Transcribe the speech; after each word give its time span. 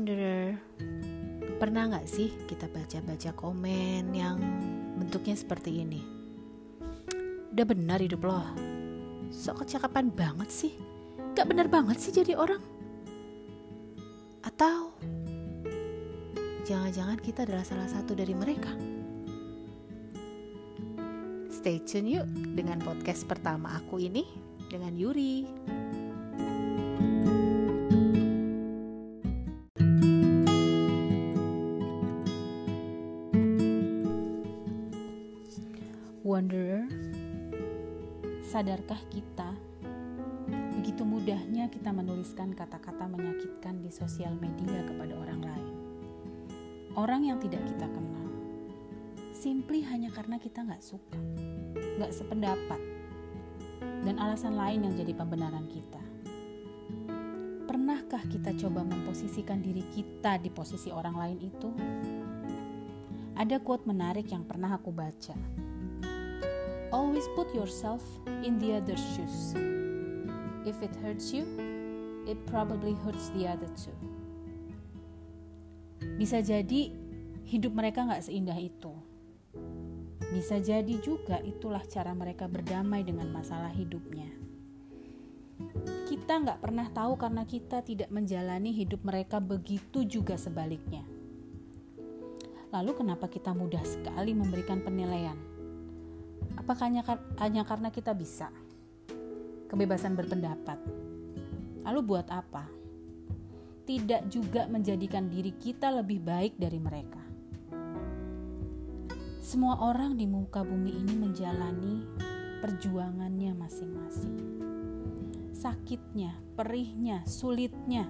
Wanderer, 0.00 0.56
pernah 1.60 1.92
nggak 1.92 2.08
sih 2.08 2.32
kita 2.48 2.72
baca-baca 2.72 3.36
komen 3.36 4.08
yang 4.16 4.40
bentuknya 4.96 5.36
seperti 5.36 5.84
ini? 5.84 6.00
Udah 7.52 7.68
benar 7.68 8.00
hidup 8.00 8.24
lo, 8.24 8.40
sok 9.28 9.68
kecakapan 9.68 10.08
banget 10.08 10.48
sih, 10.48 10.72
gak 11.36 11.52
benar 11.52 11.68
banget 11.68 12.00
sih 12.00 12.16
jadi 12.16 12.32
orang. 12.32 12.64
Atau 14.40 14.96
jangan-jangan 16.64 17.20
kita 17.20 17.44
adalah 17.44 17.68
salah 17.68 17.92
satu 17.92 18.16
dari 18.16 18.32
mereka? 18.32 18.72
Stay 21.52 21.76
tune 21.84 22.08
yuk 22.08 22.24
dengan 22.56 22.80
podcast 22.80 23.28
pertama 23.28 23.76
aku 23.76 24.00
ini 24.00 24.24
dengan 24.72 24.96
Yuri. 24.96 25.44
Wanderer, 36.30 36.86
sadarkah 38.46 39.02
kita 39.10 39.50
begitu 40.78 41.02
mudahnya 41.02 41.66
kita 41.66 41.90
menuliskan 41.90 42.54
kata-kata 42.54 43.10
menyakitkan 43.10 43.82
di 43.82 43.90
sosial 43.90 44.38
media 44.38 44.86
kepada 44.86 45.10
orang 45.18 45.42
lain? 45.42 45.74
Orang 46.94 47.26
yang 47.26 47.42
tidak 47.42 47.66
kita 47.66 47.82
kenal, 47.82 48.30
simply 49.34 49.82
hanya 49.82 50.14
karena 50.14 50.38
kita 50.38 50.62
nggak 50.62 50.78
suka, 50.78 51.18
nggak 51.98 52.14
sependapat, 52.14 52.78
dan 54.06 54.14
alasan 54.22 54.54
lain 54.54 54.86
yang 54.86 54.94
jadi 54.94 55.18
pembenaran 55.18 55.66
kita. 55.66 56.02
Pernahkah 57.66 58.22
kita 58.30 58.54
coba 58.54 58.86
memposisikan 58.86 59.66
diri 59.66 59.82
kita 59.90 60.38
di 60.38 60.54
posisi 60.54 60.94
orang 60.94 61.18
lain 61.18 61.38
itu? 61.42 61.68
Ada 63.34 63.58
quote 63.58 63.90
menarik 63.90 64.30
yang 64.30 64.46
pernah 64.46 64.78
aku 64.78 64.94
baca. 64.94 65.34
Always 67.20 67.36
put 67.36 67.52
yourself 67.52 68.00
in 68.40 68.56
the 68.56 68.80
other's 68.80 69.04
shoes. 69.12 69.52
If 70.64 70.80
it 70.80 70.88
hurts 71.04 71.36
you, 71.36 71.44
it 72.24 72.40
probably 72.48 72.96
hurts 73.04 73.28
the 73.36 73.44
other 73.44 73.68
too. 73.76 73.92
Bisa 76.16 76.40
jadi 76.40 76.88
hidup 77.44 77.76
mereka 77.76 78.08
nggak 78.08 78.24
seindah 78.24 78.56
itu. 78.56 78.96
Bisa 80.32 80.64
jadi 80.64 80.96
juga 81.04 81.44
itulah 81.44 81.84
cara 81.84 82.16
mereka 82.16 82.48
berdamai 82.48 83.04
dengan 83.04 83.28
masalah 83.28 83.68
hidupnya. 83.68 84.32
Kita 86.08 86.40
nggak 86.40 86.64
pernah 86.64 86.88
tahu 86.88 87.20
karena 87.20 87.44
kita 87.44 87.84
tidak 87.84 88.08
menjalani 88.08 88.72
hidup 88.72 89.04
mereka 89.04 89.44
begitu 89.44 90.08
juga 90.08 90.40
sebaliknya. 90.40 91.04
Lalu 92.72 92.96
kenapa 92.96 93.28
kita 93.28 93.52
mudah 93.52 93.84
sekali 93.84 94.32
memberikan 94.32 94.80
penilaian? 94.80 95.49
Apakah 96.58 96.86
hanya, 96.90 97.02
hanya 97.40 97.62
karena 97.62 97.88
kita 97.88 98.12
bisa? 98.14 98.52
Kebebasan 99.70 100.18
berpendapat. 100.18 100.78
Lalu 101.86 102.00
buat 102.04 102.26
apa? 102.28 102.68
Tidak 103.86 104.30
juga 104.30 104.68
menjadikan 104.70 105.26
diri 105.26 105.56
kita 105.56 105.90
lebih 105.90 106.22
baik 106.22 106.54
dari 106.60 106.78
mereka. 106.78 107.22
Semua 109.40 109.82
orang 109.82 110.14
di 110.14 110.28
muka 110.30 110.62
bumi 110.62 110.94
ini 110.94 111.14
menjalani 111.16 112.06
perjuangannya 112.60 113.56
masing-masing. 113.56 114.36
Sakitnya, 115.56 116.38
perihnya, 116.54 117.24
sulitnya, 117.26 118.06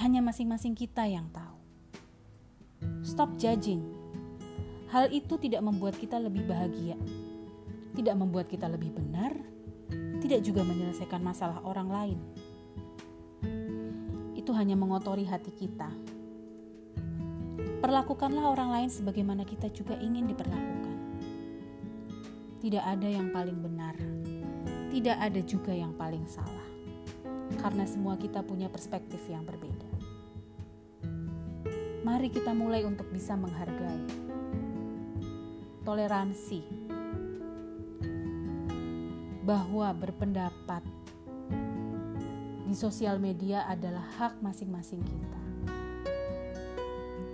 hanya 0.00 0.24
masing-masing 0.24 0.74
kita 0.74 1.06
yang 1.06 1.28
tahu. 1.30 1.58
Stop 3.02 3.36
judging. 3.38 3.97
Hal 4.88 5.12
itu 5.12 5.36
tidak 5.36 5.60
membuat 5.60 6.00
kita 6.00 6.16
lebih 6.16 6.48
bahagia, 6.48 6.96
tidak 7.92 8.16
membuat 8.16 8.48
kita 8.48 8.72
lebih 8.72 8.88
benar, 8.96 9.36
tidak 10.24 10.40
juga 10.40 10.64
menyelesaikan 10.64 11.20
masalah 11.20 11.60
orang 11.60 11.88
lain. 11.92 12.18
Itu 14.32 14.56
hanya 14.56 14.80
mengotori 14.80 15.28
hati 15.28 15.52
kita. 15.52 15.92
Perlakukanlah 17.84 18.48
orang 18.48 18.70
lain 18.80 18.88
sebagaimana 18.88 19.44
kita 19.44 19.68
juga 19.76 19.92
ingin 20.00 20.24
diperlakukan. 20.24 20.96
Tidak 22.64 22.80
ada 22.80 23.08
yang 23.12 23.28
paling 23.28 23.60
benar, 23.60 23.92
tidak 24.88 25.20
ada 25.20 25.40
juga 25.44 25.76
yang 25.76 25.92
paling 26.00 26.24
salah, 26.24 26.68
karena 27.60 27.84
semua 27.84 28.16
kita 28.16 28.40
punya 28.40 28.72
perspektif 28.72 29.20
yang 29.28 29.44
berbeda. 29.44 29.84
Mari 32.08 32.32
kita 32.32 32.56
mulai 32.56 32.88
untuk 32.88 33.04
bisa 33.12 33.36
menghargai 33.36 34.27
toleransi, 35.88 36.60
bahwa 39.40 39.88
berpendapat 39.96 40.84
di 42.68 42.76
sosial 42.76 43.16
media 43.16 43.64
adalah 43.64 44.04
hak 44.20 44.44
masing-masing 44.44 45.00
kita. 45.00 45.40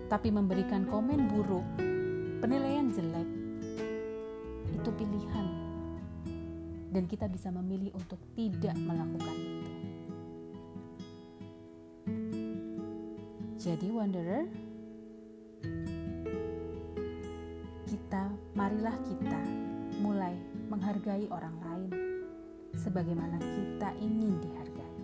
Tapi 0.07 0.31
memberikan 0.31 0.87
komen 0.87 1.27
buruk, 1.35 1.67
penilaian 2.39 2.95
jelek, 2.95 3.27
itu 4.71 4.91
pilihan. 5.03 5.47
Dan 6.95 7.11
kita 7.11 7.27
bisa 7.27 7.51
memilih 7.51 7.91
untuk 7.99 8.23
tidak 8.39 8.79
melakukan 8.79 9.35
itu. 9.35 9.73
Jadi 13.59 13.91
Wanderer, 13.91 14.47
marilah 18.55 18.95
kita 19.03 19.41
mulai 19.99 20.35
menghargai 20.71 21.27
orang 21.31 21.55
lain 21.59 21.91
sebagaimana 22.79 23.39
kita 23.43 23.91
ingin 23.99 24.39
dihargai. 24.39 24.95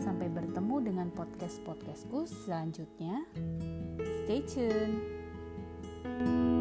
Sampai 0.00 0.28
bertemu 0.28 0.76
dengan 0.84 1.08
podcast-podcastku 1.16 2.28
selanjutnya. 2.28 3.24
Stay 4.24 4.44
tune. 4.44 6.53